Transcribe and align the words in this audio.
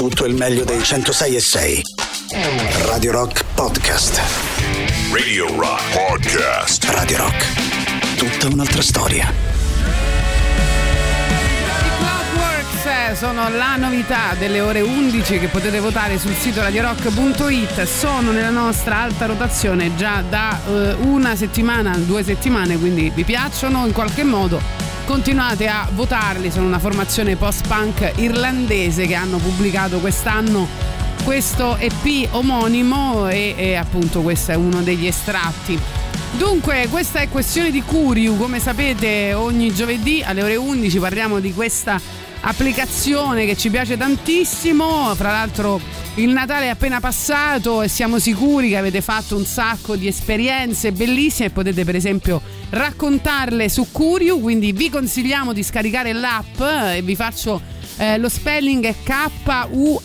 tutto 0.00 0.24
il 0.24 0.34
meglio 0.34 0.64
dei 0.64 0.82
106 0.82 1.36
e 1.36 1.40
6. 1.40 1.82
Radio 2.86 3.12
Rock 3.12 3.44
Podcast. 3.52 4.18
Radio 5.12 5.54
Rock 5.54 5.92
Podcast. 5.92 6.84
Radio 6.84 7.18
Rock. 7.18 8.16
Tutta 8.16 8.46
un'altra 8.46 8.80
storia. 8.80 9.30
I 9.30 9.34
Clockworks 11.98 12.86
eh, 12.86 13.14
sono 13.14 13.50
la 13.50 13.76
novità 13.76 14.34
delle 14.38 14.62
ore 14.62 14.80
11 14.80 15.38
che 15.38 15.48
potete 15.48 15.80
votare 15.80 16.18
sul 16.18 16.32
sito 16.32 16.62
radiorock.it. 16.62 17.82
Sono 17.82 18.30
nella 18.30 18.48
nostra 18.48 19.00
alta 19.00 19.26
rotazione 19.26 19.94
già 19.96 20.24
da 20.26 20.58
eh, 20.66 20.94
una 20.94 21.36
settimana, 21.36 21.94
due 21.98 22.24
settimane, 22.24 22.78
quindi 22.78 23.12
vi 23.14 23.24
piacciono 23.24 23.84
in 23.84 23.92
qualche 23.92 24.24
modo. 24.24 24.79
Continuate 25.10 25.66
a 25.66 25.88
votarli, 25.92 26.52
sono 26.52 26.66
una 26.66 26.78
formazione 26.78 27.34
post-punk 27.34 28.12
irlandese 28.18 29.08
che 29.08 29.14
hanno 29.14 29.38
pubblicato 29.38 29.98
quest'anno 29.98 30.68
questo 31.24 31.76
EP 31.78 32.28
omonimo 32.30 33.28
e, 33.28 33.54
e 33.56 33.74
appunto 33.74 34.22
questo 34.22 34.52
è 34.52 34.54
uno 34.54 34.82
degli 34.82 35.08
estratti. 35.08 35.76
Dunque, 36.38 36.86
questa 36.88 37.18
è 37.18 37.28
questione 37.28 37.72
di 37.72 37.82
Curiu, 37.82 38.36
come 38.36 38.60
sapete 38.60 39.34
ogni 39.34 39.74
giovedì 39.74 40.22
alle 40.24 40.44
ore 40.44 40.54
11 40.54 40.98
parliamo 41.00 41.40
di 41.40 41.52
questa 41.52 42.00
applicazione 42.42 43.44
che 43.46 43.56
ci 43.56 43.70
piace 43.70 43.96
tantissimo, 43.96 45.14
fra 45.14 45.30
l'altro 45.30 45.80
il 46.14 46.30
Natale 46.30 46.66
è 46.66 46.68
appena 46.68 47.00
passato 47.00 47.82
e 47.82 47.88
siamo 47.88 48.18
sicuri 48.18 48.70
che 48.70 48.76
avete 48.76 49.00
fatto 49.00 49.36
un 49.36 49.44
sacco 49.44 49.96
di 49.96 50.06
esperienze 50.06 50.92
bellissime 50.92 51.48
e 51.48 51.50
potete 51.50 51.84
per 51.84 51.94
esempio 51.96 52.40
raccontarle 52.70 53.68
su 53.68 53.90
Curiu, 53.90 54.40
quindi 54.40 54.72
vi 54.72 54.90
consigliamo 54.90 55.52
di 55.52 55.62
scaricare 55.62 56.12
l'app 56.12 56.60
e 56.60 57.02
vi 57.02 57.14
faccio 57.14 57.60
eh, 57.96 58.18
lo 58.18 58.28
spelling 58.28 58.94
K-U-R-I-U 59.02 59.98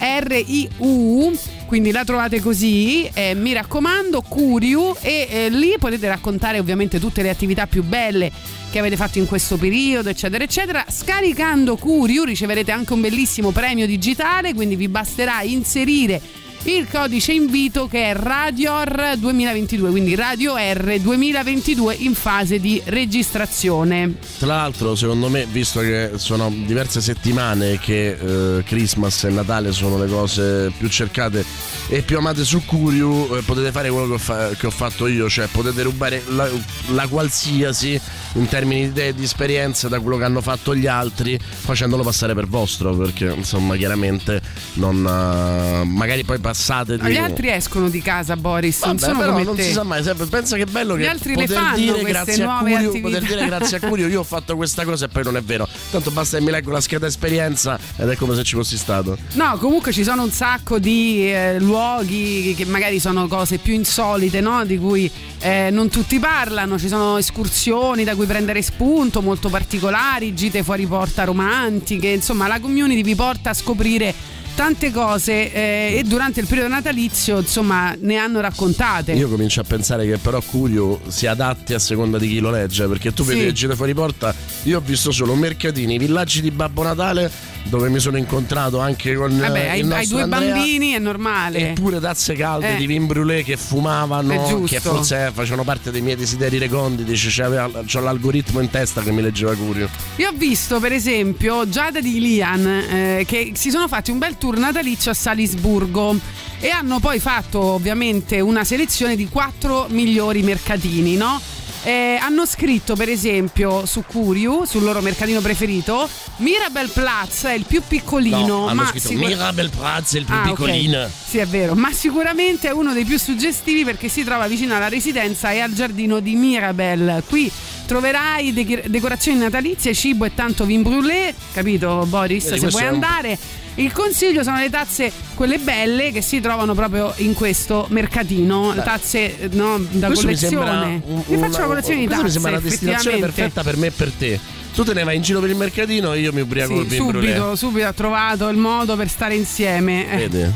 quindi 1.65 1.91
la 1.91 2.03
trovate 2.03 2.39
così, 2.39 3.09
eh, 3.13 3.33
mi 3.33 3.53
raccomando, 3.53 4.21
Curiu 4.21 4.95
e 5.02 5.27
eh, 5.30 5.49
lì 5.49 5.75
potete 5.80 6.07
raccontare 6.07 6.59
ovviamente 6.59 6.99
tutte 6.99 7.22
le 7.22 7.30
attività 7.30 7.67
più 7.67 7.83
belle 7.83 8.31
che 8.72 8.80
avete 8.80 8.95
fatto 8.95 9.19
in 9.19 9.25
questo 9.25 9.57
periodo, 9.57 10.09
eccetera, 10.09 10.44
eccetera. 10.44 10.85
Scaricando 10.88 11.75
Curiu 11.77 12.23
riceverete 12.23 12.72
anche 12.72 12.94
un 12.94 13.02
bellissimo 13.02 13.52
premio 13.52 13.85
digitale, 13.85 14.53
quindi 14.53 14.75
vi 14.75 14.88
basterà 14.88 15.41
inserire 15.41 16.22
il 16.66 16.88
codice 16.89 17.31
invito 17.31 17.88
che 17.88 18.09
è 18.09 18.13
RadioR 18.16 19.13
2022, 19.17 19.89
quindi 19.91 20.16
Radio 20.16 20.55
R 20.58 20.99
2022 20.99 21.95
in 21.99 22.16
fase 22.16 22.59
di 22.59 22.81
registrazione. 22.85 24.16
Tra 24.39 24.47
l'altro, 24.47 24.95
secondo 24.95 25.30
me, 25.30 25.45
visto 25.45 25.80
che 25.81 26.13
sono 26.16 26.52
diverse 26.52 27.02
settimane 27.02 27.77
che 27.77 28.17
eh, 28.19 28.63
Christmas 28.63 29.25
e 29.25 29.30
Natale 29.30 29.72
sono 29.72 29.99
le 29.99 30.07
cose 30.07 30.72
più 30.75 30.88
cercate 30.89 31.45
e 31.88 32.02
più 32.02 32.17
amate 32.17 32.44
su 32.44 32.66
Curiu, 32.66 33.35
eh, 33.35 33.41
potete 33.44 33.72
fare 33.72 33.89
quello 33.91 34.07
che 34.07 34.13
ho, 34.13 34.17
fa- 34.17 34.50
che 34.50 34.66
ho, 34.66 34.72
fatto 34.72 35.05
io, 35.05 35.29
cioè 35.29 35.47
potete 35.47 35.83
rubare 35.83 36.23
la, 36.29 36.50
la 36.88 37.07
qualsiasi 37.07 38.00
in 38.36 38.47
termini 38.47 38.91
di, 38.91 39.14
di 39.14 39.23
esperienza 39.23 39.88
da 39.88 40.00
quello 40.00 40.17
che 40.17 40.23
hanno 40.23 40.41
fatto 40.41 40.75
gli 40.75 40.88
altri, 40.88 41.39
facendolo 41.39 42.03
passare 42.03 42.33
per 42.33 42.47
vostro, 42.47 42.95
perché 42.95 43.33
insomma, 43.36 43.75
chiaramente 43.75 44.41
non 44.73 44.97
uh, 44.97 45.86
magari 45.86 46.23
poi 46.23 46.39
passate 46.39 46.97
di 46.97 47.11
Gli 47.11 47.17
altri 47.17 47.50
escono 47.50 47.89
di 47.89 48.02
casa, 48.02 48.36
Boris, 48.36 48.80
Vabbè, 48.80 48.91
non 48.91 49.00
sono 49.00 49.19
però 49.19 49.44
non 49.44 49.56
te. 49.56 49.63
si 49.63 49.72
sa 49.72 49.83
mai, 49.83 50.03
sempre, 50.03 50.25
pensa 50.25 50.56
che 50.56 50.63
è 50.63 50.66
bello 50.66 50.97
Gli 50.97 51.02
che 51.02 51.08
altri 51.08 51.36
le 51.36 51.45
poter 51.45 51.58
fanno 51.58 51.75
dire 51.78 52.03
grazie 52.03 52.44
a 52.44 52.58
Curio, 52.58 52.75
attività. 52.75 53.00
poter 53.02 53.23
dire 53.23 53.45
grazie 53.45 53.78
a 53.78 53.80
Curio 53.88 54.08
io 54.08 54.19
ho 54.19 54.23
fatto 54.23 54.56
questa 54.56 54.83
cosa 54.83 55.06
e 55.06 55.08
poi 55.08 55.23
non 55.23 55.38
è 55.38 55.41
vero. 55.41 55.67
Tanto 55.91 56.11
basta 56.11 56.38
che 56.38 56.44
mi 56.44 56.52
leggo 56.52 56.72
la 56.72 56.81
scheda 56.81 57.08
esperienza 57.08 57.80
ed 57.95 58.09
è 58.09 58.16
come 58.16 58.36
se 58.36 58.44
ci 58.44 58.56
fossi 58.56 58.78
stato. 58.78 59.17
No, 59.33 59.58
comunque 59.59 59.91
ci 59.91 60.03
sono 60.03 60.23
un 60.23 60.31
sacco 60.31 60.80
di 60.80 61.31
eh, 61.31 61.59
luoghi 61.59 62.53
che 62.56 62.66
magari 62.66 63.00
sono 63.00 63.28
cose 63.28 63.58
più 63.58 63.73
insolite, 63.73 64.41
no? 64.41 64.66
Di 64.66 64.78
cui 64.78 65.09
eh, 65.39 65.69
non 65.72 65.89
tutti 65.89 66.19
parlano. 66.19 66.78
Ci 66.78 66.88
sono 66.88 67.17
escursioni 67.17 68.03
da 68.03 68.16
cui 68.16 68.25
prendere 68.25 68.62
spunto, 68.62 69.22
molto 69.22 69.50
particolari, 69.50 70.34
gite 70.34 70.63
fuori 70.63 70.86
porta 70.86 71.24
romantiche. 71.24 72.08
Insomma, 72.09 72.47
la 72.47 72.59
community 72.59 73.03
vi 73.03 73.16
porta 73.16 73.52
a 73.52 73.53
scoprire 73.53 74.13
tante 74.56 74.90
cose 74.90 75.52
eh, 75.52 75.97
e 75.97 76.03
durante 76.03 76.40
il 76.40 76.47
periodo 76.47 76.69
natalizio, 76.69 77.40
insomma, 77.40 77.94
ne 78.00 78.16
hanno 78.16 78.40
raccontate. 78.40 79.12
Io 79.12 79.28
comincio 79.28 79.59
a 79.59 79.66
pensare 79.66 80.06
che 80.08 80.18
però 80.18 80.41
Curio 80.41 81.02
si 81.08 81.28
adatti 81.28 81.74
a 81.74 81.80
seconda 81.80 82.18
di 82.18 82.30
chi 82.30 82.40
lo 82.40 82.52
legge, 82.52 82.88
perché 82.88 83.14
tu 83.14 83.24
Sì. 83.24 83.30
vedi 83.31 83.44
le 83.44 83.52
gite 83.52 83.75
fuori 83.75 83.94
porta, 83.94 84.34
io 84.64 84.78
ho 84.78 84.81
visto 84.81 85.12
solo 85.12 85.35
mercatini, 85.35 85.97
villaggi 85.97 86.40
di 86.41 86.52
Babbo 86.52 86.84
Natale, 86.84 87.30
dove 87.68 87.90
mi 87.90 88.00
sono 88.00 88.18
incontrato 88.18 88.80
anche 88.80 89.16
con 89.16 89.38
Vabbè, 89.38 89.59
eh, 89.59 89.70
hai, 89.70 89.80
il 89.80 89.92
hai 89.92 89.98
nostro 90.08 90.16
due 90.18 90.22
Andrea. 90.24 90.53
bambini, 90.53 90.92
è 90.92 91.00
normale. 91.00 91.72
Eppure 91.72 92.00
tazze 92.00 92.34
calde 92.36 92.76
Eh. 92.76 92.78
di 92.78 92.86
vin 92.86 93.06
brûlé 93.06 93.44
che 93.44 93.58
fumavano, 93.58 94.64
che 94.64 94.80
forse 94.80 95.28
eh, 95.28 95.31
facevano 95.31 95.64
parte 95.64 95.92
dei 95.92 96.02
miei 96.02 96.16
desideri. 96.16 96.59
Dice, 97.03 97.30
c'aveva- 97.31 97.70
c'ho 97.86 98.00
l'algoritmo 98.00 98.59
in 98.59 98.70
testa 98.70 99.02
che 99.02 99.12
mi 99.12 99.22
leggeva 99.22 99.53
Curio. 99.56 99.90
Io 100.18 100.30
ho 100.30 100.34
visto 100.36 100.80
per 100.80 100.92
esempio 100.94 101.68
Giada 101.68 102.00
di 102.02 102.20
Lian 102.20 102.66
eh, 102.68 103.24
che 103.28 103.52
si 103.56 103.70
sono 103.70 103.88
fatti 103.88 104.12
un 104.12 104.18
bel 104.20 104.38
tour 104.38 104.58
natalizio 104.58 105.12
a 105.12 105.14
Salisburgo 105.14 106.18
e 106.59 106.70
hanno 106.70 107.00
poi 107.00 107.20
fatto 107.20 107.59
ovviamente 107.59 108.40
una 108.40 108.64
selezione 108.64 109.16
di 109.16 109.28
quattro 109.28 109.88
migliori 109.90 110.42
mercatini, 110.42 111.16
no? 111.16 111.40
Eh, 111.85 112.18
hanno 112.19 112.47
scritto 112.47 112.96
per 112.96 113.09
esempio 113.09 113.85
su 113.85 114.03
Curiu, 114.07 114.66
sul 114.66 114.81
loro 114.81 115.01
mercatino 115.01 115.40
preferito, 115.40 116.09
Mirabel 116.38 116.90
Platz 116.90 117.44
è 117.44 117.53
il 117.53 117.66
più 117.68 117.84
piccolino, 117.88 118.66
hanno 118.66 118.81
ma 118.81 118.88
scritto 118.88 119.09
sicur- 119.09 119.28
Mirabel 119.28 119.69
Praz, 119.69 120.13
il 120.13 120.25
più 120.25 120.34
Ah, 120.34 120.41
piccolino. 120.47 121.07
Sì, 121.28 121.38
è 121.38 121.46
vero, 121.46 121.75
ma 121.75 121.91
sicuramente 121.91 122.69
è 122.69 122.72
uno 122.72 122.91
dei 122.91 123.06
più 123.06 123.19
suggestivi 123.19 123.84
perché 123.84 124.09
si 124.09 124.23
trova 124.23 124.47
vicino 124.47 124.75
alla 124.75 124.88
residenza 124.90 125.51
e 125.51 125.59
al 125.59 125.73
giardino 125.73 126.19
di 126.22 126.34
Mirabel. 126.34 127.22
Qui 127.29 127.51
troverai 127.85 128.53
de- 128.53 128.84
decorazioni 128.88 129.38
natalizie, 129.40 129.94
cibo 129.94 130.25
e 130.25 130.34
tanto 130.34 130.66
vin 130.66 130.81
brûlé, 130.81 131.34
capito 131.53 132.06
Boris? 132.07 132.46
Vedi, 132.50 132.59
se 132.59 132.68
vuoi 132.69 132.85
andare. 132.85 133.38
Il 133.78 133.91
consiglio 133.91 134.41
sono 134.41 134.57
le 134.57 134.69
tazze, 134.69 135.12
quelle 135.34 135.57
belle, 135.57 136.12
che 136.13 136.22
si 136.22 136.40
trovano 136.40 136.73
proprio 136.73 137.13
in 137.18 137.34
questo 137.34 137.88
mercatino, 137.90 138.72
Beh. 138.73 138.84
tazze 138.84 139.50
no, 139.51 139.78
da 139.91 140.07
Questo 140.07 140.28
mi 140.28 140.34
collezione. 140.35 140.66
sembra 140.66 140.85
un- 141.13 141.23
una- 141.28 141.47
faccio 141.47 141.59
la 141.59 141.66
collezione 141.68 142.00
di 142.00 142.07
tazze, 142.07 142.23
mi 142.23 142.29
sembra 142.31 142.51
una 142.51 142.59
destinazione 142.62 143.18
perfetta 143.18 143.63
per 143.63 143.75
me 143.78 143.88
e 143.88 143.91
per 143.91 144.12
te. 144.12 144.40
Tu 144.73 144.84
te 144.84 144.94
ne 144.94 145.03
vai 145.03 145.16
in 145.17 145.22
giro 145.22 145.40
per 145.41 145.50
il 145.50 145.56
mercatino 145.57 146.13
e 146.13 146.19
io 146.19 146.31
mi 146.34 146.41
ubriaco 146.41 146.72
Sì, 146.73 146.78
col 146.79 146.88
vin 146.88 147.06
brûlé. 147.07 147.12
subito, 147.28 147.56
subito 147.56 147.85
ha 147.88 147.94
trovato 147.94 148.47
il 148.50 148.57
modo 148.57 148.96
per 148.96 149.09
stare 149.09 149.35
insieme. 149.35 150.06
Vedi? 150.16 150.40
Eh, 150.41 150.52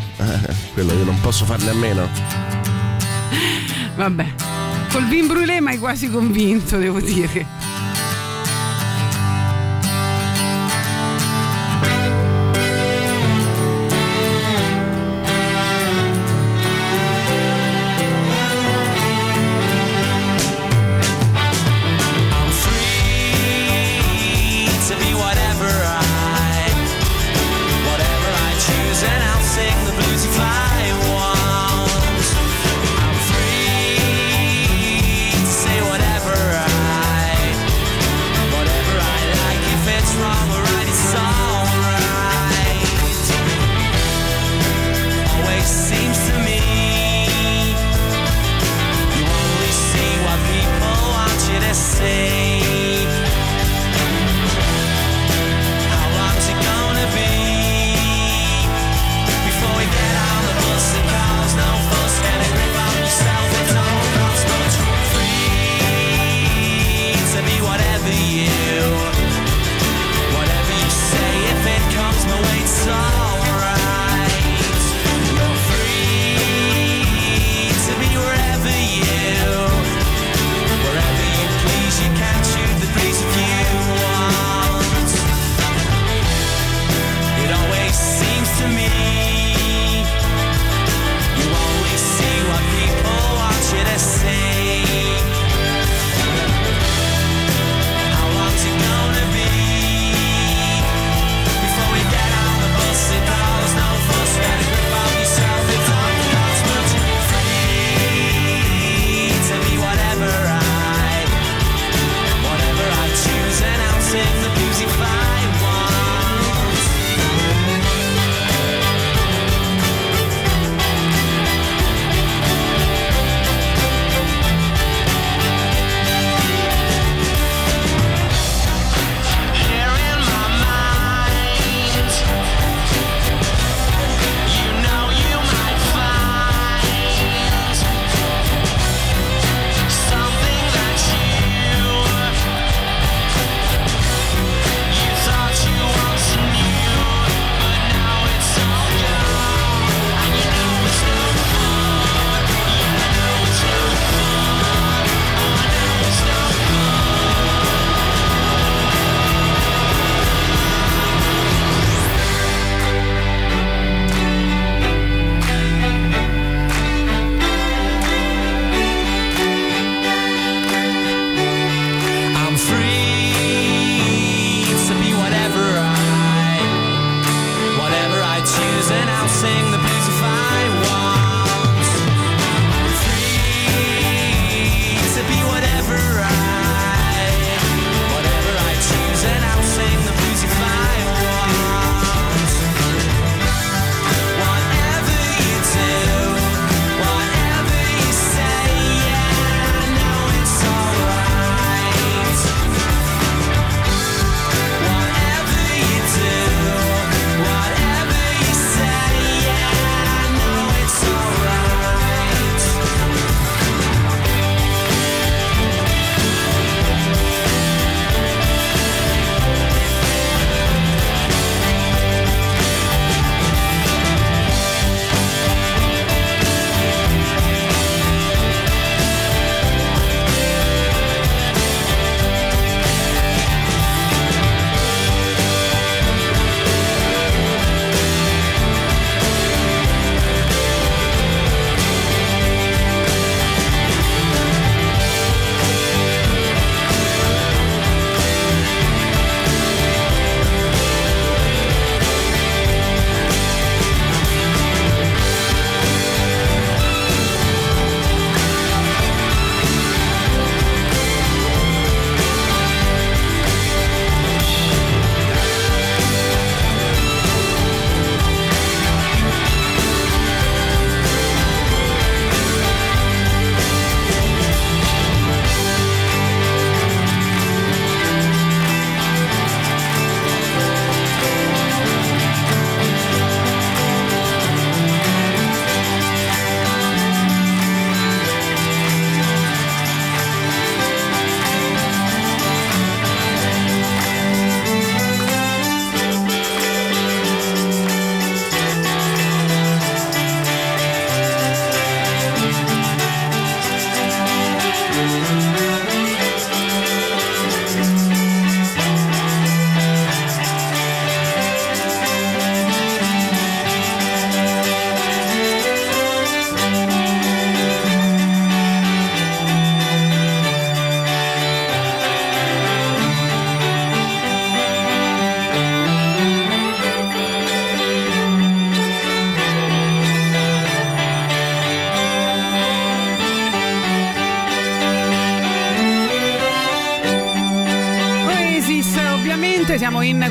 quello 0.74 0.94
io 0.94 1.04
non 1.04 1.20
posso 1.22 1.44
farne 1.46 1.70
a 1.70 1.74
meno. 1.74 2.08
Vabbè, 3.96 4.26
col 4.92 5.06
vin 5.10 5.28
brûlé 5.28 5.62
mi 5.62 5.78
quasi 5.78 6.10
convinto, 6.10 6.78
devo 6.78 7.00
dire. 7.00 7.46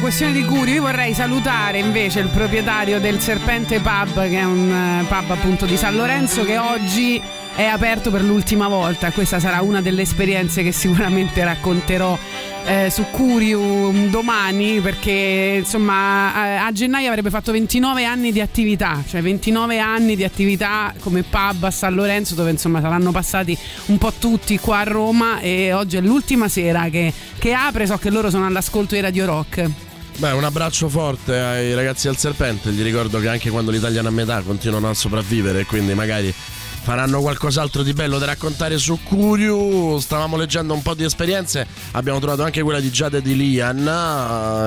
Questione 0.08 0.32
di 0.32 0.44
Curio. 0.46 0.76
Io 0.76 0.80
vorrei 0.80 1.12
salutare 1.12 1.80
invece 1.80 2.20
il 2.20 2.28
proprietario 2.28 2.98
del 2.98 3.20
Serpente 3.20 3.78
Pub, 3.80 4.26
che 4.26 4.38
è 4.38 4.42
un 4.42 5.02
eh, 5.02 5.04
pub 5.06 5.30
appunto 5.30 5.66
di 5.66 5.76
San 5.76 5.96
Lorenzo, 5.96 6.44
che 6.44 6.56
oggi 6.56 7.20
è 7.54 7.64
aperto 7.64 8.10
per 8.10 8.22
l'ultima 8.22 8.68
volta. 8.68 9.12
Questa 9.12 9.38
sarà 9.38 9.60
una 9.60 9.82
delle 9.82 10.00
esperienze 10.00 10.62
che 10.62 10.72
sicuramente 10.72 11.44
racconterò 11.44 12.16
eh, 12.64 12.88
su 12.88 13.04
Curium 13.10 14.08
domani 14.08 14.80
perché 14.80 15.56
insomma 15.58 16.32
a, 16.32 16.64
a 16.64 16.72
gennaio 16.72 17.10
avrebbe 17.10 17.28
fatto 17.28 17.52
29 17.52 18.06
anni 18.06 18.32
di 18.32 18.40
attività, 18.40 19.02
cioè 19.06 19.20
29 19.20 19.78
anni 19.78 20.16
di 20.16 20.24
attività 20.24 20.94
come 21.00 21.22
pub 21.22 21.64
a 21.64 21.70
San 21.70 21.92
Lorenzo 21.92 22.34
dove 22.34 22.50
insomma 22.50 22.80
saranno 22.80 23.10
passati 23.10 23.54
un 23.86 23.98
po' 23.98 24.14
tutti 24.18 24.58
qua 24.58 24.78
a 24.78 24.84
Roma 24.84 25.40
e 25.40 25.74
oggi 25.74 25.98
è 25.98 26.00
l'ultima 26.00 26.48
sera 26.48 26.88
che, 26.88 27.12
che 27.38 27.52
apre, 27.52 27.84
so 27.86 27.98
che 27.98 28.08
loro 28.08 28.30
sono 28.30 28.46
all'ascolto 28.46 28.94
di 28.94 29.02
Radio 29.02 29.26
Rock. 29.26 29.86
Beh, 30.18 30.32
un 30.32 30.42
abbraccio 30.42 30.88
forte 30.88 31.38
ai 31.38 31.74
ragazzi 31.74 32.08
del 32.08 32.16
Serpente. 32.16 32.72
Gli 32.72 32.82
ricordo 32.82 33.20
che 33.20 33.28
anche 33.28 33.50
quando 33.50 33.70
li 33.70 33.78
tagliano 33.78 34.08
a 34.08 34.10
metà 34.10 34.42
continuano 34.42 34.90
a 34.90 34.94
sopravvivere, 34.94 35.64
quindi 35.64 35.94
magari 35.94 36.34
faranno 36.34 37.20
qualcos'altro 37.20 37.84
di 37.84 37.92
bello 37.92 38.18
da 38.18 38.26
raccontare 38.26 38.78
su 38.78 38.98
Curiu. 39.04 40.00
Stavamo 40.00 40.36
leggendo 40.36 40.74
un 40.74 40.82
po' 40.82 40.94
di 40.94 41.04
esperienze. 41.04 41.64
Abbiamo 41.92 42.18
trovato 42.18 42.42
anche 42.42 42.62
quella 42.62 42.80
di 42.80 42.90
Giada 42.90 43.18
e 43.18 43.22
di 43.22 43.36
Lian 43.36 43.78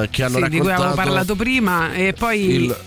eh, 0.04 0.10
che 0.10 0.24
hanno 0.24 0.38
Sì, 0.38 0.44
di 0.48 0.60
cui 0.60 0.70
raccontato 0.70 0.84
avevo 0.84 0.96
parlato 0.96 1.36
prima 1.36 1.92
e 1.92 2.14
poi 2.14 2.40
il, 2.54 2.78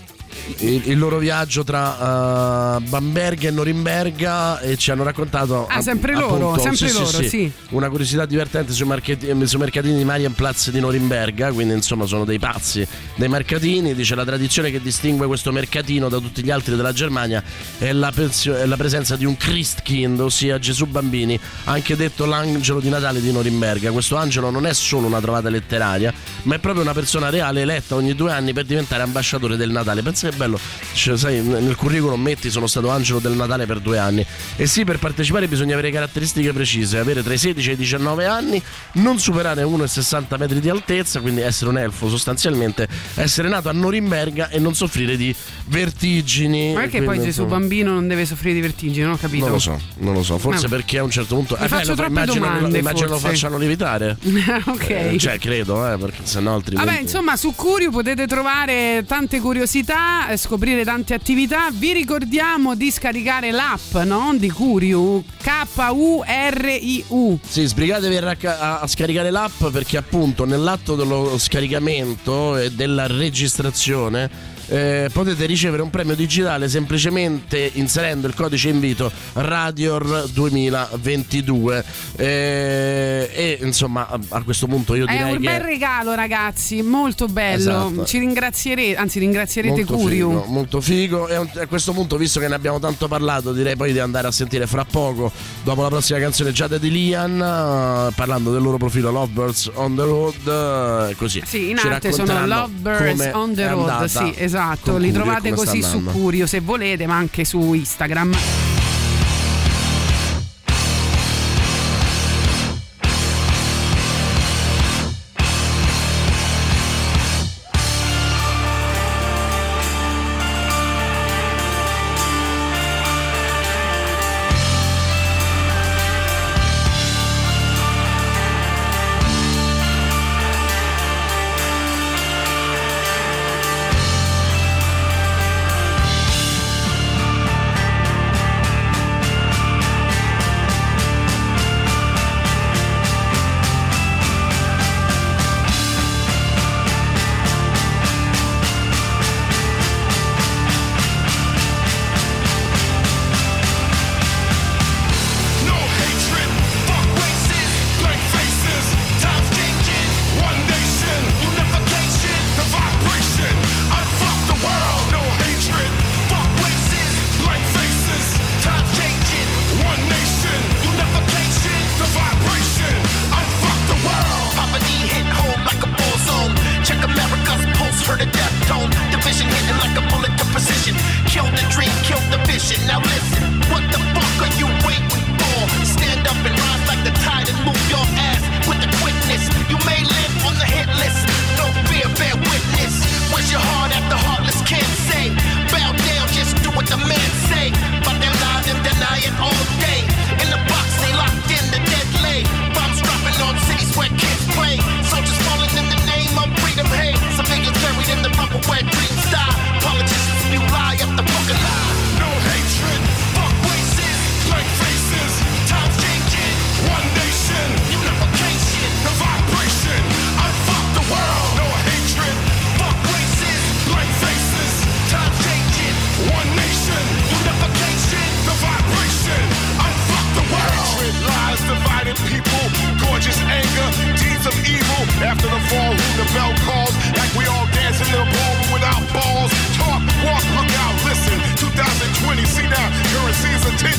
il- 0.59 0.83
il 0.87 0.99
loro 0.99 1.19
viaggio 1.19 1.65
tra 1.65 2.77
eh, 2.77 2.81
Bamberga 2.89 3.49
e 3.49 3.51
Norimberga 3.51 4.61
e 4.61 4.77
ci 4.77 4.91
hanno 4.91 5.03
raccontato 5.03 5.67
Ah, 5.69 5.75
app- 5.77 5.83
sempre 5.83 6.15
loro, 6.15 6.53
appunto, 6.53 6.75
sempre 6.75 6.93
loro, 6.93 7.23
sì. 7.23 7.51
una 7.71 7.89
curiosità 7.89 8.27
divertente 8.27 8.73
sui, 8.73 8.87
marchetti- 8.87 9.47
sui 9.47 9.59
mercatini 9.59 9.97
di 9.97 10.05
Marienplatz 10.05 10.71
di 10.71 10.81
Norimberga 10.81 11.53
quindi 11.53 11.75
insomma 11.75 12.07
sono 12.07 12.25
dei 12.25 12.39
pazzi 12.39 12.87
dei 13.17 13.29
mercatini 13.29 13.95
dice 13.95 14.15
la 14.15 14.25
tradizione 14.25 14.71
che 14.71 14.81
distingue 14.81 15.27
questo 15.27 15.53
mercatino 15.53 16.09
da 16.09 16.19
tutti 16.19 16.43
gli 16.43 16.51
altri 16.51 16.77
della 16.77 16.93
Germania 16.93 17.43
è 17.79 17.93
la, 17.93 18.13
pensio- 18.15 18.57
è 18.57 18.67
la 18.67 18.77
presenza 18.77 19.17
di 19.17 19.25
un 19.25 19.37
Christkind 19.37 20.21
ossia 20.21 20.59
Gesù 20.59 20.87
Bambini 20.87 21.39
anche 21.65 21.97
detto 21.97 22.25
l'angelo 22.27 22.81
di 22.81 22.89
Natale 22.89 23.21
di 23.21 23.33
Norimberga 23.33 23.91
questo 23.93 24.17
angelo 24.17 24.51
non 24.51 24.67
è 24.67 24.75
solo 24.75 25.07
una 25.07 25.21
trovata 25.21 25.49
letteraria 25.49 26.13
ma 26.43 26.57
è 26.57 26.59
proprio 26.59 26.83
una 26.83 26.93
persona 26.93 27.31
reale 27.31 27.63
eletta 27.63 27.95
ogni 27.95 28.15
due 28.15 28.33
anni 28.33 28.53
per 28.53 28.65
diventare 28.65 29.03
ambasciatore 29.03 29.57
del 29.57 29.71
Natale 29.71 30.03
pensa 30.03 30.29
che 30.29 30.34
bello 30.35 30.59
Cioè, 30.93 31.17
sai, 31.17 31.41
nel 31.43 31.75
curriculum 31.77 32.21
metti 32.21 32.51
sono 32.51 32.67
stato 32.67 32.91
angelo 32.91 33.19
del 33.19 33.33
Natale 33.33 33.67
per 33.67 33.81
due 33.81 33.99
anni 33.99 34.25
e 34.57 34.67
sì 34.67 34.85
per 34.85 34.99
partecipare 34.99 35.49
bisogna 35.49 35.75
avere 35.75 35.91
caratteristiche 35.91 36.53
precise 36.53 36.99
avere 36.99 37.23
tra 37.23 37.33
i 37.35 37.39
16 37.39 37.71
e 37.71 37.73
i 37.73 37.77
19 37.77 38.27
anni 38.27 38.63
non 38.95 39.19
superare 39.19 39.63
1,60 39.63 40.39
metri 40.39 40.61
di 40.61 40.69
altezza 40.69 41.21
quindi 41.21 41.41
essere 41.41 41.71
un 41.71 41.79
elfo 41.79 42.09
sostanzialmente 42.09 42.89
essere 43.17 43.49
nato 43.49 43.69
a 43.69 43.73
Norimberga 43.73 44.49
e 44.49 44.59
non 44.59 44.75
soffrire 44.75 45.17
di 45.17 45.35
vertigini 45.67 46.73
Ma 46.73 46.81
perché 46.81 47.03
poi 47.03 47.21
Gesù 47.21 47.47
bambino 47.47 47.93
non 47.93 48.09
deve 48.09 48.25
soffrire 48.25 48.55
di 48.55 48.61
vertigini? 48.61 49.05
Non 49.05 49.13
ho 49.15 49.17
capito. 49.17 49.45
non 49.45 49.55
lo 49.55 49.59
so, 49.59 49.81
non 49.99 50.15
lo 50.15 50.23
so, 50.23 50.39
forse 50.39 50.67
Ah. 50.67 50.69
perché 50.69 50.99
a 50.99 51.03
un 51.03 51.11
certo 51.11 51.35
punto 51.35 51.57
Mi 51.61 51.69
faccio 51.69 51.95
troppe 51.95 52.11
immagino, 52.11 52.45
domande, 52.47 52.79
immagino 52.79 53.09
lo 53.09 53.19
facciano 53.19 53.59
lievitare. 53.59 54.17
ok. 54.67 54.89
Eh, 54.91 55.17
cioè, 55.19 55.39
credo, 55.39 55.91
eh, 55.93 55.97
perché 55.99 56.21
sennò 56.25 56.55
altrimenti. 56.55 56.87
Vabbè, 56.89 57.01
insomma, 57.03 57.37
su 57.37 57.55
Curio 57.55 57.91
potete 57.91 58.27
trovare 58.27 59.05
tante 59.07 59.41
curiosità, 59.41 60.24
eh, 60.31 60.37
scoprire 60.37 60.85
tante 60.85 61.15
attività. 61.15 61.69
Vi 61.73 61.93
ricordiamo 61.93 62.75
di 62.75 62.91
scaricare 62.91 63.51
l'app, 63.51 63.95
no? 64.05 64.35
Di 64.37 64.51
Curio, 64.51 65.23
K-U-R-I-U. 65.43 67.39
Sì, 67.47 67.65
sbrigatevi 67.67 68.17
a, 68.17 68.37
a- 68.59 68.81
a 68.81 68.87
scaricare 68.87 69.31
l'app 69.31 69.65
perché 69.73 69.97
appunto 69.97 70.45
nell'atto 70.45 70.95
dello 70.97 71.37
scaricamento 71.39 72.57
e 72.57 72.71
della 72.73 73.07
registrazione 73.07 74.53
eh, 74.69 75.09
potete 75.13 75.45
ricevere 75.47 75.83
un 75.83 75.91
premio 75.91 76.15
digitale 76.15 76.69
semplicemente 76.69 77.71
inserendo 77.75 78.27
il 78.27 78.35
codice 78.35 78.69
invito 78.69 79.11
Radior 79.35 80.29
2022 80.33 81.85
Eh, 82.17 83.31
e 83.33 83.59
insomma 83.63 84.09
a, 84.09 84.19
a 84.31 84.43
questo 84.43 84.67
punto 84.67 84.95
io 84.95 85.07
È 85.07 85.11
direi 85.13 85.33
un 85.33 85.41
che 85.41 85.47
bel 85.49 85.61
regalo, 85.61 86.15
ragazzi, 86.15 86.83
molto 86.83 87.27
bello. 87.27 87.57
Esatto. 87.57 88.05
Ci 88.05 88.19
ringrazierete, 88.19 88.97
anzi, 88.97 89.19
ringrazierete 89.19 89.75
molto 89.75 89.95
Curiu. 89.97 90.31
figo, 90.31 90.45
molto 90.47 90.81
figo 90.81 91.29
e 91.29 91.35
a 91.35 91.67
questo 91.67 91.93
punto 91.93 92.17
visto 92.17 92.41
che 92.41 92.49
ne 92.49 92.55
abbiamo 92.55 92.79
tanto 92.79 93.09
parlato 93.09 93.53
direi 93.53 93.77
poi 93.77 93.93
di 93.93 93.99
andare 93.99 94.27
a 94.27 94.31
sentire 94.31 94.67
fra 94.67 94.85
poco 94.85 95.31
dopo 95.63 95.83
la 95.83 95.89
prossima 95.89 96.19
canzone 96.19 96.53
Giada 96.53 96.79
di 96.79 96.91
Lian 96.91 97.41
eh, 97.41 98.13
parlando 98.15 98.53
del 98.53 98.63
loro 98.63 98.77
profilo 98.77 99.11
Lovebirds 99.11 99.71
on 99.75 99.95
the 99.95 100.03
Road 100.03 101.09
eh, 101.11 101.15
così 101.17 101.43
Sì, 101.45 101.71
in 101.71 101.79
arte 101.79 102.13
sono 102.13 102.47
Lovebirds 102.47 103.31
on 103.33 103.55
the 103.55 103.65
è 103.65 103.71
road, 103.71 104.05
sì, 104.05 104.33
esatto. 104.37 104.54
Con 104.93 105.01
Li 105.01 105.13
trovate 105.13 105.53
così 105.53 105.83
su. 105.83 106.03
Curio 106.05 106.47
se 106.47 106.61
volete, 106.61 107.07
ma 107.07 107.17
anche 107.17 107.45
su 107.45 107.75
Instagram. 107.75 108.64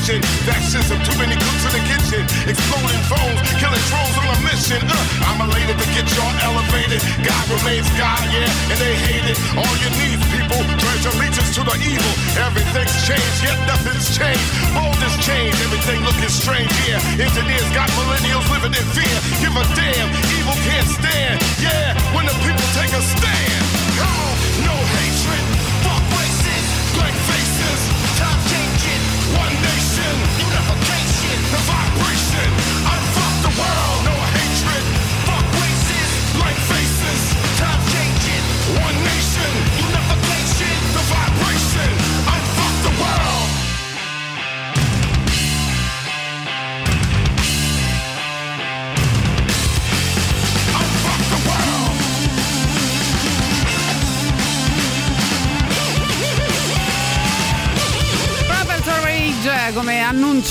That 0.05 0.61
schism, 0.61 1.01
too 1.01 1.17
many 1.17 1.33
cooks 1.33 1.65
in 1.65 1.73
the 1.73 1.83
kitchen. 1.89 2.21
Exploding 2.45 3.03
phones, 3.09 3.41
killing 3.57 3.85
trolls 3.89 4.13
on 4.21 4.27
a 4.29 4.37
mission. 4.45 4.77
Uh, 4.85 4.93
I'm 5.25 5.41
elated 5.41 5.81
to 5.81 5.87
get 5.97 6.05
y'all 6.13 6.29
elevated. 6.45 7.01
God 7.25 7.45
remains 7.49 7.89
God, 7.97 8.21
yeah, 8.29 8.45
and 8.69 8.77
they 8.77 8.93
hate 9.01 9.25
it. 9.25 9.37
All 9.57 9.75
your 9.81 9.89
needs, 9.97 10.21
people, 10.29 10.61
your 11.01 11.09
allegiance 11.09 11.57
to 11.57 11.65
the 11.65 11.73
evil. 11.81 12.13
Everything's 12.37 12.93
changed, 13.01 13.39
yet 13.41 13.57
nothing's 13.65 14.05
changed. 14.13 14.45
Bold 14.77 14.93
is 15.01 15.17
change, 15.25 15.57
everything 15.65 15.97
looking 16.05 16.29
strange, 16.29 16.69
yeah. 16.85 17.01
Engineers 17.17 17.65
got 17.73 17.89
millennials 17.97 18.45
living 18.53 18.77
in 18.77 18.85
fear. 18.93 19.17
Give 19.41 19.57
a 19.57 19.65
damn, 19.73 20.05
evil 20.37 20.53
can't 20.69 20.85
stand, 20.85 21.41
yeah. 21.57 21.97
When 22.13 22.29
the 22.29 22.35
people 22.45 22.61
take 22.77 22.93
a 22.93 23.01
stand. 23.01 23.61
Come 23.97 24.17
on, 24.21 24.37
no 24.69 24.75
hatred, 24.77 25.14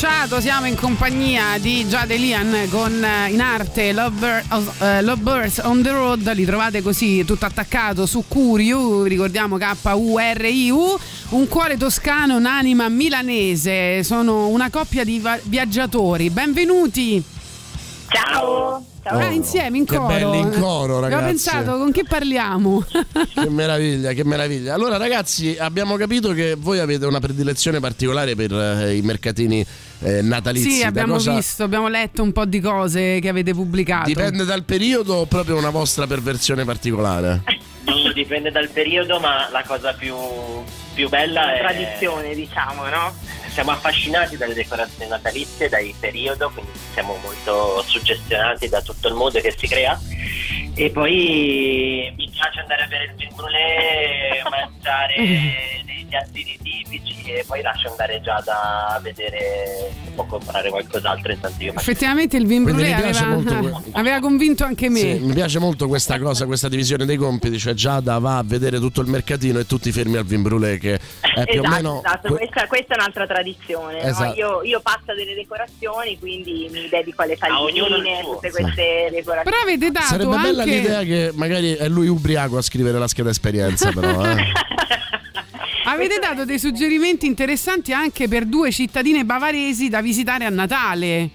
annunciato, 0.05 0.41
siamo 0.41 0.67
in 0.67 0.77
compagnia 0.77 1.59
di 1.59 1.87
Jade 1.87 2.17
Lian 2.17 2.69
con 2.71 3.03
eh, 3.03 3.31
in 3.31 3.41
arte 3.41 3.89
eh, 3.89 5.03
Lovebirds 5.03 5.63
on 5.65 5.83
the 5.83 5.91
Road. 5.91 6.31
Li 6.35 6.45
trovate 6.45 6.83
così 6.83 7.25
tutto 7.25 7.47
attaccato 7.47 8.05
su 8.05 8.25
Curiu, 8.29 9.05
ricordiamo 9.05 9.57
K-U-R-I-U. 9.57 10.99
Un 11.31 11.49
cuore 11.49 11.79
toscano, 11.79 12.37
un'anima 12.37 12.89
milanese. 12.89 14.03
Sono 14.05 14.49
una 14.49 14.69
coppia 14.69 15.05
di 15.05 15.23
viaggiatori. 15.45 16.29
Benvenuti! 16.29 17.23
Ciao! 18.09 18.94
Ciao. 19.05 19.19
Ah, 19.19 19.31
insieme 19.33 19.77
in 19.77 19.85
che 19.85 19.97
coro. 19.99 20.09
belli 20.09 20.39
in 20.39 20.51
coro, 20.59 20.99
ragazzi. 20.99 21.25
pensato 21.27 21.77
con 21.77 21.93
chi 21.93 22.05
parliamo. 22.09 22.83
Che 23.35 23.51
meraviglia, 23.51 24.13
che 24.13 24.25
meraviglia. 24.25 24.73
Allora, 24.73 24.97
ragazzi, 24.97 25.57
abbiamo 25.59 25.97
capito 25.97 26.33
che 26.33 26.55
voi 26.57 26.79
avete 26.79 27.05
una 27.05 27.21
predilezione 27.21 27.81
particolare 27.81 28.35
per 28.35 28.53
eh, 28.53 28.95
i 28.97 29.03
mercatini 29.03 29.65
eh, 30.01 30.23
natalizi. 30.23 30.71
sì, 30.71 30.83
abbiamo 30.83 31.15
cosa- 31.15 31.35
visto, 31.35 31.65
abbiamo 31.65 31.89
letto 31.89 32.23
un 32.23 32.33
po' 32.33 32.47
di 32.47 32.61
cose 32.61 33.19
che 33.21 33.29
avete 33.29 33.53
pubblicato. 33.53 34.07
Dipende 34.07 34.45
dal 34.47 34.63
periodo 34.65 35.15
o 35.17 35.27
proprio 35.27 35.57
una 35.59 35.71
vostra 35.71 36.07
perversione 36.07 36.65
particolare? 36.65 37.43
Dipende 38.15 38.51
dal 38.51 38.71
periodo, 38.71 39.19
ma 39.21 39.49
la 39.51 39.63
cosa 39.67 39.93
più, 39.93 40.15
più 40.95 41.09
bella 41.11 41.55
è... 41.55 41.59
Tradizione, 41.59 42.35
diciamo, 42.35 42.85
no? 42.89 43.13
Siamo 43.55 43.71
affascinati 43.71 44.37
dalle 44.37 44.53
decorazioni 44.53 45.09
natalizie, 45.09 45.69
dai 45.69 45.95
periodo, 45.99 46.51
quindi 46.53 46.73
siamo 46.93 47.17
molto 47.23 47.83
suggestionati 47.87 48.69
da 48.69 48.83
tutto 48.83 49.07
il 49.07 49.15
mood 49.15 49.41
che 49.41 49.55
si 49.57 49.69
crea. 49.69 49.97
E 50.75 50.91
poi 50.91 52.13
mi 52.17 52.29
piace 52.31 52.59
andare 52.59 52.83
a 52.83 52.87
bere 52.89 53.05
il 53.05 53.13
gin 53.17 53.29
brûlé, 53.37 54.43
mangiare 54.51 55.15
dei 55.85 56.05
piattini 56.09 56.59
tipici 56.61 57.31
e 57.31 57.45
poi 57.47 57.63
lascio 57.63 57.91
andare 57.91 58.21
Giada 58.21 58.89
a 58.89 59.01
vedere 59.01 59.93
se 60.05 60.11
può 60.15 60.25
comprare 60.27 60.69
qualcos'altro 60.71 61.33
intanto 61.33 61.63
io 61.63 61.73
Effettivamente 61.77 62.37
il 62.37 62.47
vin 62.47 62.65
brûlé 62.65 62.93
aveva, 62.93 63.27
molto 63.27 63.83
aveva 63.93 64.19
convinto 64.21 64.65
anche 64.65 64.89
me. 64.91 64.99
Sì, 64.99 65.19
mi 65.21 65.33
piace 65.33 65.61
molto 65.61 65.87
questa 65.87 66.19
cosa, 66.19 66.45
questa 66.47 66.69
divisione 66.69 67.05
dei 67.07 67.17
compiti, 67.17 67.57
cioè 67.59 67.75
Giada 67.75 68.19
va 68.19 68.39
a 68.39 68.43
vedere 68.45 68.81
tutto 68.81 69.01
il 69.01 69.07
mercatino 69.09 69.61
e 69.61 69.67
tutti 69.67 69.93
fermi 69.93 70.17
al 70.17 70.25
vin 70.25 70.43
brûlé 70.43 70.79
che 70.79 70.95
è 70.95 71.45
più 71.45 71.61
o 71.61 71.65
esatto, 71.65 71.69
meno 71.69 71.99
esatto. 72.05 72.29
que- 72.29 72.37
Questa, 72.39 72.67
questa 72.67 72.95
è 72.95 72.97
un'altra 72.99 73.27
tradizione. 73.27 73.44
No? 73.45 74.09
Esatto. 74.09 74.39
Io, 74.39 74.63
io 74.63 74.81
passo 74.81 75.15
delle 75.15 75.35
decorazioni, 75.35 76.19
quindi 76.19 76.69
mi 76.73 76.89
dedico 76.89 77.23
alle 77.23 77.37
palline, 77.37 78.21
suo. 78.23 78.35
tutte 78.35 78.51
queste 78.51 79.09
decorazioni. 79.11 79.43
Però 79.45 79.57
avete 79.63 79.91
dato 79.91 80.07
Sarebbe 80.07 80.37
bella 80.37 80.63
anche 80.63 80.75
l'idea 80.77 81.03
che 81.03 81.31
magari 81.35 81.75
è 81.75 81.89
lui 81.89 82.09
ubriaco 82.09 82.57
a 82.57 82.63
scrivere 82.63 82.99
la 82.99 83.09
scheda 83.09 83.31
esperienza, 83.31 83.91
però. 83.93 84.25
Eh. 84.25 84.45
Avete 85.87 86.19
dato 86.19 86.45
dei 86.47 86.59
suggerimenti 86.59 87.27
interessanti 87.27 87.93
anche 87.93 88.27
per 88.27 88.47
due 88.47 88.71
cittadine 88.73 89.25
bavaresi 89.25 89.89
da 89.91 90.01
visitare 90.01 90.45
a 90.47 90.49
Natale. 90.49 91.29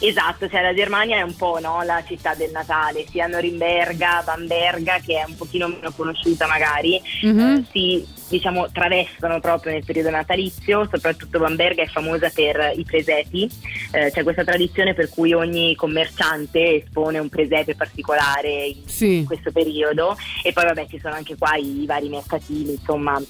Esatto, 0.00 0.48
cioè 0.48 0.62
la 0.62 0.72
Germania 0.72 1.18
è 1.18 1.22
un 1.22 1.34
po' 1.36 1.58
no, 1.60 1.82
la 1.82 2.02
città 2.06 2.34
del 2.34 2.50
Natale, 2.50 3.04
sia 3.10 3.26
Norimberga, 3.26 4.22
Bamberga, 4.24 5.00
che 5.04 5.20
è 5.20 5.24
un 5.26 5.36
pochino 5.36 5.68
meno 5.68 5.92
conosciuta 5.94 6.46
magari, 6.46 7.00
Mhm. 7.22 7.38
eh, 7.40 7.64
si 7.72 8.06
diciamo 8.28 8.70
travestono 8.72 9.40
proprio 9.40 9.72
nel 9.72 9.84
periodo 9.84 10.10
natalizio, 10.10 10.88
soprattutto 10.90 11.38
Bamberga 11.38 11.82
è 11.82 11.86
famosa 11.86 12.30
per 12.30 12.72
i 12.76 12.84
presepi, 12.84 13.48
eh, 13.92 14.10
c'è 14.10 14.22
questa 14.22 14.44
tradizione 14.44 14.94
per 14.94 15.08
cui 15.08 15.32
ogni 15.32 15.74
commerciante 15.74 16.82
espone 16.82 17.18
un 17.18 17.28
presepe 17.28 17.74
particolare 17.74 18.66
in 18.66 18.86
Sì. 18.86 19.24
questo 19.26 19.52
periodo 19.52 20.16
e 20.42 20.52
poi 20.52 20.64
vabbè 20.64 20.86
ci 20.88 20.98
sono 21.00 21.14
anche 21.14 21.36
qua 21.36 21.56
i 21.56 21.84
vari 21.86 22.08
mercatini, 22.08 22.72
insomma 22.72 23.20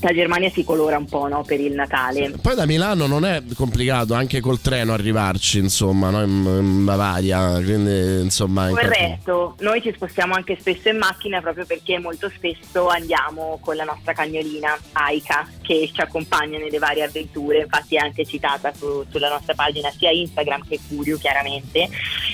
la 0.00 0.12
Germania 0.12 0.50
si 0.50 0.64
colora 0.64 0.96
un 0.96 1.06
po' 1.06 1.28
no, 1.28 1.42
per 1.42 1.60
il 1.60 1.72
Natale. 1.72 2.32
Poi 2.40 2.54
da 2.54 2.66
Milano 2.66 3.06
non 3.06 3.24
è 3.24 3.42
complicato 3.54 4.14
anche 4.14 4.40
col 4.40 4.60
treno 4.60 4.92
arrivarci, 4.92 5.58
insomma, 5.58 6.10
no? 6.10 6.22
in, 6.22 6.44
in 6.44 6.84
Bavaria, 6.84 7.60
quindi 7.62 8.22
insomma... 8.22 8.68
in 8.68 8.74
Corretto, 8.74 9.56
noi 9.60 9.80
ci 9.82 9.92
spostiamo 9.94 10.34
anche 10.34 10.56
spesso 10.58 10.88
in 10.88 10.98
macchina 10.98 11.40
proprio 11.40 11.64
perché 11.66 11.98
molto 11.98 12.30
spesso 12.34 12.88
andiamo 12.88 13.58
con 13.60 13.76
la 13.76 13.84
nostra 13.84 14.12
cagnolina 14.12 14.76
Aika 14.92 15.48
che 15.62 15.90
ci 15.92 16.00
accompagna 16.00 16.58
nelle 16.58 16.78
varie 16.78 17.04
avventure, 17.04 17.60
infatti 17.60 17.96
è 17.96 17.98
anche 17.98 18.24
citata 18.24 18.72
su- 18.74 19.04
sulla 19.10 19.28
nostra 19.28 19.54
pagina 19.54 19.90
sia 19.90 20.10
Instagram 20.10 20.66
che 20.68 20.80
Curio 20.88 21.16
chiaramente 21.18 21.88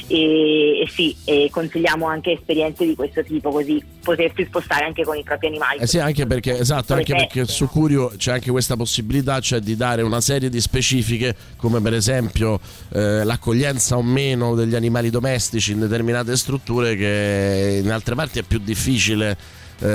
e, 0.07 0.81
e 0.81 0.89
sì, 0.89 1.17
e 1.25 1.49
consigliamo 1.51 2.07
anche 2.07 2.33
esperienze 2.33 2.87
di 2.87 2.95
questo 2.95 3.23
tipo 3.23 3.51
così 3.51 3.83
potersi 4.03 4.45
spostare 4.47 4.87
anche 4.87 5.05
con 5.05 5.17
i 5.17 5.23
propri 5.23 5.49
animali. 5.49 5.81
Eh 5.81 5.87
sì, 5.87 5.99
anche 5.99 6.27
perché, 6.27 6.59
esatto, 6.59 6.95
anche 6.95 7.15
perché 7.15 7.47
su? 7.49 7.67
Curio 7.69 8.13
c'è 8.17 8.33
anche 8.33 8.51
questa 8.51 8.77
possibilità, 8.77 9.41
cioè 9.41 9.61
di 9.61 9.77
dare 9.77 10.03
una 10.03 10.21
serie 10.21 10.49
di 10.49 10.61
specifiche, 10.61 11.35
come 11.57 11.81
per 11.81 11.95
esempio 11.95 12.61
eh, 12.93 13.25
l'accoglienza 13.25 13.97
o 13.97 14.03
meno 14.03 14.55
degli 14.55 14.75
animali 14.75 15.11
domestici 15.11 15.73
in 15.73 15.81
determinate 15.81 16.37
strutture 16.37 16.95
che 16.97 17.81
in 17.83 17.91
altre 17.91 18.15
parti 18.15 18.39
è 18.39 18.43
più 18.43 18.59
difficile. 18.59 19.37
eh, 19.81 19.87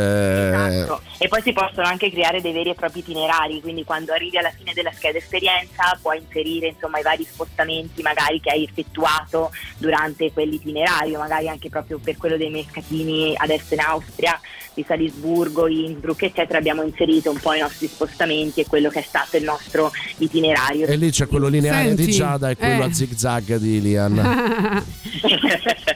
Esatto. 0.53 1.01
E 1.17 1.27
poi 1.27 1.41
si 1.41 1.51
possono 1.53 1.87
anche 1.87 2.09
creare 2.11 2.41
dei 2.41 2.53
veri 2.53 2.69
e 2.69 2.73
propri 2.73 2.99
itinerari, 2.99 3.61
quindi 3.61 3.83
quando 3.83 4.13
arrivi 4.13 4.37
alla 4.37 4.51
fine 4.51 4.73
della 4.73 4.91
scheda 4.93 5.17
esperienza 5.17 5.97
puoi 6.01 6.19
inserire 6.19 6.67
insomma 6.67 6.99
i 6.99 7.03
vari 7.03 7.25
spostamenti 7.29 8.01
magari 8.01 8.39
che 8.39 8.49
hai 8.51 8.63
effettuato 8.63 9.51
durante 9.77 10.31
quell'itinerario, 10.31 11.17
magari 11.19 11.49
anche 11.49 11.69
proprio 11.69 11.99
per 11.99 12.17
quello 12.17 12.37
dei 12.37 12.49
mercatini 12.49 13.33
adesso 13.37 13.73
in 13.73 13.79
Austria, 13.81 14.39
di 14.73 14.83
Salisburgo, 14.85 15.67
Innsbruck 15.67 16.23
eccetera, 16.23 16.57
abbiamo 16.57 16.83
inserito 16.83 17.29
un 17.31 17.39
po' 17.39 17.53
i 17.53 17.59
nostri 17.59 17.87
spostamenti 17.87 18.61
e 18.61 18.65
quello 18.65 18.89
che 18.89 18.99
è 18.99 19.03
stato 19.03 19.37
il 19.37 19.43
nostro 19.43 19.91
itinerario. 20.17 20.87
E 20.87 20.95
lì 20.95 21.11
c'è 21.11 21.27
quello 21.27 21.47
lineare 21.47 21.87
Senti, 21.87 22.05
di 22.05 22.11
Giada 22.11 22.49
e 22.49 22.55
quello 22.55 22.83
eh. 22.83 22.85
a 22.85 22.93
zig 22.93 23.13
zag 23.15 23.55
di 23.57 23.81
Lian. 23.81 24.83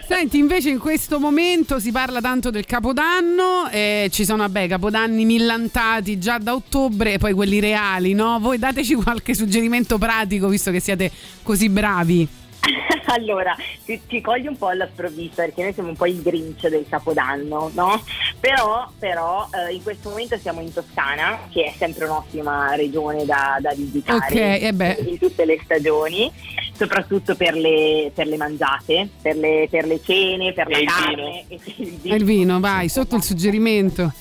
Senti, 0.08 0.38
invece 0.38 0.70
in 0.70 0.80
questo 0.80 1.20
momento 1.20 1.80
si 1.80 1.92
parla 1.92 2.22
tanto 2.22 2.50
del 2.50 2.66
Capodanno, 2.66 3.70
eh, 3.70 4.10
ci 4.12 4.26
sono 4.26 4.44
vabbè, 4.44 4.68
Capodanni 4.68 5.26
millantati 5.26 6.18
già 6.18 6.38
da 6.38 6.54
ottobre 6.54 7.14
e 7.14 7.18
poi 7.18 7.34
quelli 7.34 7.60
reali, 7.60 8.14
no? 8.14 8.40
Voi 8.40 8.58
dateci 8.58 8.96
qualche 8.96 9.34
suggerimento 9.34 9.98
pratico 9.98 10.48
visto 10.48 10.72
che 10.72 10.80
siete 10.80 11.12
così 11.44 11.70
bravi. 11.70 12.28
allora, 13.08 13.56
ti, 13.86 14.02
ti 14.08 14.22
cogli 14.22 14.48
un 14.48 14.58
po' 14.58 14.68
alla 14.68 14.88
sprovvista 14.92 15.44
perché 15.44 15.64
noi 15.64 15.74
siamo 15.74 15.90
un 15.90 15.96
po' 15.96 16.06
il 16.06 16.22
grinch 16.22 16.68
del 16.68 16.86
Capodanno, 16.90 17.72
no? 17.74 18.02
Però, 18.40 18.90
però 19.00 19.48
eh, 19.70 19.74
in 19.74 19.84
questo 19.84 20.10
momento 20.10 20.38
siamo 20.38 20.62
in 20.62 20.74
Toscana, 20.74 21.40
che 21.50 21.66
è 21.66 21.74
sempre 21.78 22.06
un'ottima 22.06 22.76
regione 22.76 23.26
da, 23.26 23.58
da 23.60 23.74
visitare 23.76 24.18
Ok, 24.28 24.36
e 24.64 24.72
beh. 24.74 24.98
in 25.08 25.18
tutte 25.18 25.46
le 25.46 25.60
stagioni, 25.64 26.32
soprattutto 26.74 27.36
per 27.36 27.56
le, 27.56 28.12
per 28.14 28.28
le 28.28 28.38
mangiate, 28.38 29.10
per 29.22 29.36
le, 29.36 29.68
per 29.70 29.86
le 29.86 30.00
cene, 30.04 30.54
per 30.54 30.68
E 30.68 30.72
la 30.72 30.78
il 30.80 30.86
carne. 30.88 31.46
e 31.48 31.60
il 31.78 32.00
E 32.12 32.16
il 32.16 32.24
vino, 32.24 32.60
vai, 32.60 32.90
sotto 32.90 33.16
il 33.16 33.24
suggerimento. 33.24 34.12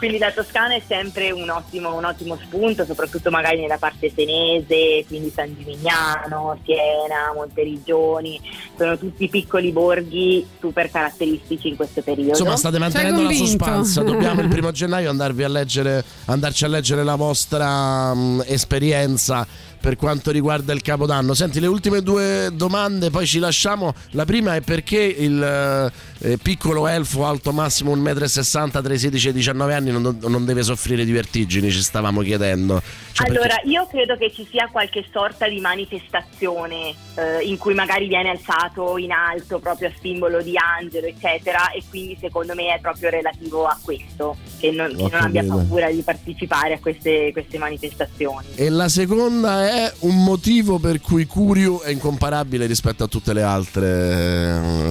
Quindi 0.00 0.16
la 0.16 0.32
Toscana 0.32 0.74
è 0.74 0.82
sempre 0.86 1.30
un 1.30 1.50
ottimo, 1.50 1.94
un 1.94 2.06
ottimo 2.06 2.38
spunto, 2.42 2.86
soprattutto 2.86 3.28
magari 3.28 3.60
nella 3.60 3.76
parte 3.76 4.10
senese, 4.10 5.04
quindi 5.06 5.30
San 5.30 5.54
Gimignano, 5.54 6.58
Siena, 6.64 7.34
Monteriggioni, 7.34 8.40
sono 8.78 8.96
tutti 8.96 9.28
piccoli 9.28 9.72
borghi 9.72 10.46
super 10.58 10.90
caratteristici 10.90 11.68
in 11.68 11.76
questo 11.76 12.00
periodo. 12.00 12.30
Insomma, 12.30 12.56
state 12.56 12.78
mantenendo 12.78 13.24
la 13.24 13.30
suspense. 13.30 14.02
Dobbiamo 14.02 14.40
il 14.40 14.48
primo 14.48 14.70
gennaio 14.70 15.10
andarvi 15.10 15.42
a 15.42 15.48
leggere, 15.48 16.02
andarci 16.24 16.64
a 16.64 16.68
leggere 16.68 17.04
la 17.04 17.16
vostra 17.16 18.14
mm, 18.14 18.40
esperienza 18.46 19.46
per 19.80 19.96
quanto 19.96 20.30
riguarda 20.30 20.72
il 20.72 20.82
Capodanno. 20.82 21.34
Senti, 21.34 21.58
le 21.58 21.66
ultime 21.66 22.02
due 22.02 22.50
domande, 22.52 23.10
poi 23.10 23.26
ci 23.26 23.38
lasciamo. 23.38 23.94
La 24.10 24.24
prima 24.24 24.54
è 24.54 24.60
perché 24.60 24.98
il 25.00 25.90
eh, 26.18 26.38
piccolo 26.38 26.86
elfo 26.86 27.24
alto 27.24 27.52
massimo 27.52 27.96
1,60 27.96 28.66
m 28.66 28.82
tra 28.82 28.92
i 28.92 28.98
16 28.98 29.26
e 29.26 29.30
i 29.30 29.34
19 29.34 29.74
anni 29.74 29.89
non, 29.90 30.18
non 30.20 30.44
deve 30.44 30.62
soffrire 30.62 31.04
di 31.04 31.12
vertigini, 31.12 31.70
ci 31.70 31.82
stavamo 31.82 32.22
chiedendo. 32.22 32.80
Cioè, 33.12 33.26
perché- 33.26 33.42
Allora, 33.42 33.60
io 33.64 33.86
credo 33.90 34.16
che 34.16 34.32
ci 34.32 34.46
sia 34.50 34.68
qualche 34.70 35.04
sorta 35.12 35.48
di 35.48 35.60
manifestazione 35.60 36.94
eh, 37.14 37.42
in 37.44 37.56
cui 37.56 37.74
magari 37.74 38.06
viene 38.08 38.30
alzato 38.30 38.96
in 38.98 39.12
alto 39.12 39.58
proprio 39.58 39.88
a 39.88 39.92
simbolo 40.00 40.42
di 40.42 40.54
angelo, 40.56 41.06
eccetera, 41.06 41.70
e 41.70 41.82
quindi 41.88 42.16
secondo 42.20 42.54
me 42.54 42.74
è 42.74 42.80
proprio 42.80 43.10
relativo 43.10 43.66
a 43.66 43.78
questo, 43.82 44.36
che 44.58 44.70
non, 44.70 44.88
che 44.94 45.08
non 45.10 45.20
abbia 45.22 45.44
paura 45.44 45.90
di 45.90 46.02
partecipare 46.02 46.74
a 46.74 46.78
queste, 46.78 47.30
queste 47.32 47.58
manifestazioni. 47.58 48.46
E 48.54 48.68
la 48.70 48.88
seconda 48.88 49.68
è 49.68 49.92
un 50.00 50.22
motivo 50.22 50.78
per 50.78 51.00
cui 51.00 51.26
Curio 51.26 51.82
è 51.82 51.90
incomparabile 51.90 52.66
rispetto 52.66 53.04
a 53.04 53.06
tutte 53.06 53.32
le 53.32 53.42
altre 53.42 53.86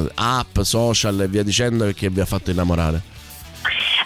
eh, 0.06 0.12
app, 0.16 0.60
social 0.62 1.22
e 1.22 1.28
via 1.28 1.44
dicendo 1.44 1.90
che 1.94 2.10
vi 2.10 2.20
ha 2.20 2.26
fatto 2.26 2.52
innamorare. 2.52 3.18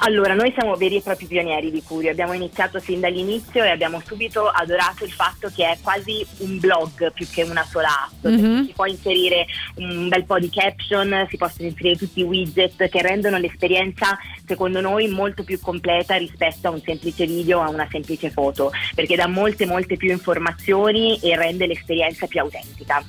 Allora, 0.05 0.33
noi 0.33 0.51
siamo 0.51 0.75
veri 0.75 0.97
e 0.97 1.01
propri 1.01 1.27
pionieri 1.27 1.71
di 1.71 1.81
Curio, 1.81 2.11
abbiamo 2.11 2.33
iniziato 2.33 2.77
sin 2.77 2.99
dall'inizio 2.99 3.63
e 3.63 3.69
abbiamo 3.69 4.01
subito 4.05 4.49
adorato 4.49 5.05
il 5.05 5.11
fatto 5.13 5.49
che 5.55 5.65
è 5.65 5.77
quasi 5.81 6.25
un 6.39 6.59
blog 6.59 7.13
più 7.13 7.25
che 7.29 7.43
una 7.43 7.63
sola 7.63 7.87
app, 8.07 8.25
Mhm. 8.25 8.41
perché 8.41 8.65
si 8.65 8.73
può 8.73 8.85
inserire 8.85 9.45
un 9.75 10.09
bel 10.09 10.25
po' 10.25 10.39
di 10.39 10.49
caption, 10.49 11.25
si 11.29 11.37
possono 11.37 11.69
inserire 11.69 11.95
tutti 11.95 12.19
i 12.19 12.23
widget 12.23 12.89
che 12.89 13.01
rendono 13.01 13.37
l'esperienza, 13.37 14.17
secondo 14.45 14.81
noi, 14.81 15.07
molto 15.07 15.45
più 15.45 15.57
completa 15.61 16.17
rispetto 16.17 16.67
a 16.67 16.71
un 16.71 16.81
semplice 16.81 17.25
video 17.25 17.59
o 17.59 17.61
a 17.61 17.69
una 17.69 17.87
semplice 17.89 18.29
foto, 18.29 18.71
perché 18.93 19.15
dà 19.15 19.27
molte 19.27 19.65
molte 19.65 19.95
più 19.95 20.11
informazioni 20.11 21.17
e 21.21 21.33
rende 21.37 21.65
l'esperienza 21.65 22.27
più 22.27 22.41
autentica. 22.41 23.01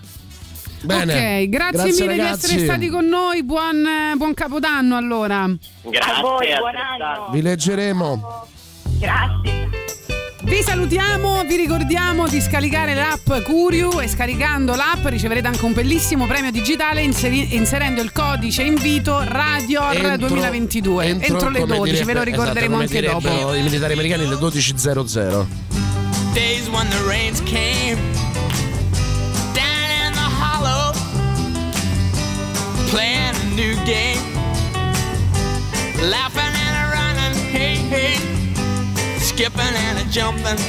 Bene. 0.85 1.13
ok, 1.43 1.49
grazie, 1.49 1.85
mille 1.93 2.13
di 2.13 2.21
ragazzi. 2.21 2.47
essere 2.47 2.65
stati 2.65 2.89
con 2.89 3.07
noi. 3.07 3.43
Buon, 3.43 3.85
eh, 3.87 4.17
buon 4.17 4.35
Capodanno 4.35 4.97
allora. 4.97 5.47
Grazie 5.83 6.13
a 6.13 6.21
voi, 6.21 6.47
buon 6.59 6.77
anno! 6.77 7.29
Vi 7.33 7.43
leggeremo. 7.43 8.47
Grazie! 8.99 9.63
Vi 10.43 10.63
salutiamo, 10.63 11.43
vi 11.45 11.57
ricordiamo 11.57 12.29
di 12.29 12.39
scaricare 12.39 12.93
l'app 12.93 13.33
Curiu 13.45 13.99
e 14.01 14.09
scaricando 14.09 14.75
l'app 14.75 15.07
riceverete 15.07 15.47
anche 15.47 15.65
un 15.65 15.73
bellissimo 15.73 16.27
premio 16.27 16.51
digitale 16.51 17.01
inseri- 17.01 17.55
inserendo 17.57 18.03
il 18.03 18.13
codice 18.13 18.63
invito 18.63 19.25
Radior 19.25 19.95
Entro- 19.97 20.29
2022 20.29 21.05
entro, 21.07 21.49
le 21.49 21.61
come 21.61 21.77
12, 21.77 22.05
ve 22.05 22.13
lo 22.13 22.25
direbbe- 22.25 22.25
ricorderemo 22.25 22.83
esatto, 22.83 22.97
anche 22.97 23.29
dopo. 23.31 23.55
I 23.55 23.63
militari 23.63 23.95
americani 23.95 24.29
le 24.29 24.37
12.00. 24.37 25.47
playing 32.95 33.35
a 33.35 33.47
new 33.57 33.75
game. 33.85 34.23
Laughing 36.15 36.55
and 36.65 36.75
a 36.83 36.85
running, 36.95 37.35
hey, 37.51 37.75
hey. 37.95 38.17
Skipping 39.19 39.75
and 39.87 39.99
a 39.99 40.05
jumping. 40.13 40.61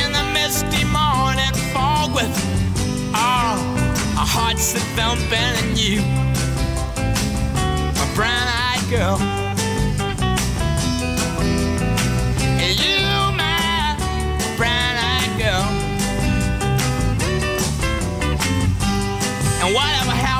In 0.00 0.12
the 0.12 0.24
misty 0.32 0.84
morning 0.84 1.54
fog 1.72 2.14
with 2.14 2.30
all 3.12 3.58
oh, 3.58 4.16
our 4.16 4.30
hearts 4.36 4.72
that 4.74 4.86
thumping 4.94 5.54
and 5.62 5.76
you. 5.76 5.98
A 8.04 8.06
brown 8.14 8.46
eyed 8.70 8.86
girl. 8.94 9.18
You, 12.82 13.02
my 13.42 13.96
brown 14.56 14.94
eyed 15.10 15.34
girl. 15.42 15.66
And 19.62 19.74
whatever 19.74 20.12
happened 20.12 20.39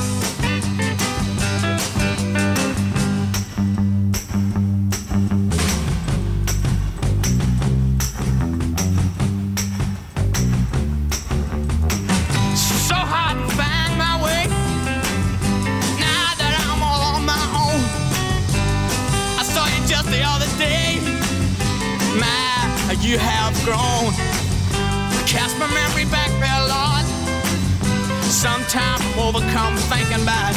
I'm 28.73 29.19
overcome 29.19 29.75
thinking 29.91 30.21
about 30.23 30.55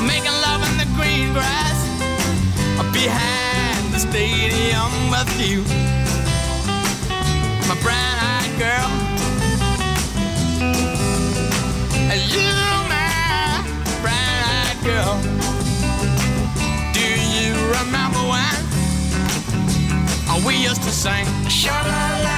making 0.00 0.32
love 0.40 0.62
in 0.70 0.78
the 0.78 0.86
green 0.96 1.34
grass 1.34 1.76
behind 2.92 3.92
the 3.92 3.98
stadium 3.98 5.10
with 5.10 5.28
you. 5.38 5.62
My 7.68 7.76
brown-eyed 7.82 8.58
girl. 8.58 8.88
You, 12.32 12.50
my 12.88 13.62
brown-eyed 14.00 14.78
girl. 14.82 15.20
Do 16.94 17.08
you 17.36 17.52
remember 17.76 18.20
when 18.32 18.56
we 20.46 20.54
used 20.56 20.82
to 20.82 20.90
sing? 20.90 21.26
Sha 21.48 21.82
la 21.82 22.20
la 22.22 22.37